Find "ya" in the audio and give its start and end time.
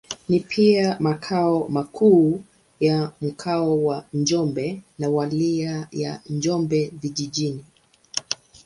2.79-3.11, 5.91-6.21